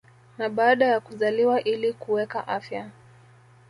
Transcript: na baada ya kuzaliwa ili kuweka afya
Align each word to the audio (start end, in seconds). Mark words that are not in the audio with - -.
na 0.37 0.49
baada 0.49 0.85
ya 0.85 0.99
kuzaliwa 0.99 1.63
ili 1.63 1.93
kuweka 1.93 2.47
afya 2.47 2.91